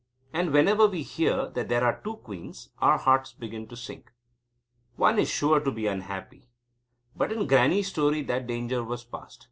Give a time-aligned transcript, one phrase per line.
[0.33, 4.09] And whenever we hear that there are two queens, our hearts begin to sink.
[4.95, 6.49] One is sure to be unhappy.
[7.15, 9.39] But in Grannie's story that danger was past.